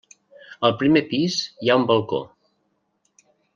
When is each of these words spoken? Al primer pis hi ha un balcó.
Al 0.69 0.73
primer 0.79 1.03
pis 1.11 1.37
hi 1.67 1.71
ha 1.73 1.77
un 1.83 1.87
balcó. 1.93 2.23